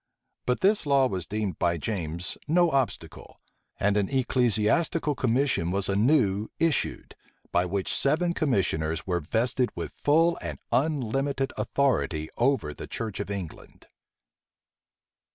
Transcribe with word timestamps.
But 0.47 0.61
this 0.61 0.87
law 0.87 1.05
was 1.07 1.27
deemed 1.27 1.59
by 1.59 1.77
James 1.77 2.35
no 2.47 2.71
obstacle; 2.71 3.37
and 3.79 3.95
an 3.97 4.09
ecclesiastical 4.09 5.13
commission 5.13 5.69
was 5.69 5.87
anew 5.87 6.49
issued, 6.57 7.13
by 7.51 7.65
which 7.67 7.93
seven 7.93 8.33
commissioners[*] 8.33 9.05
were 9.05 9.19
vested 9.19 9.69
with 9.75 9.93
full 9.93 10.39
and 10.41 10.57
unlimited 10.71 11.53
authority 11.55 12.31
over 12.35 12.73
the 12.73 12.87
church 12.87 13.19
of 13.19 13.29
England. 13.29 13.85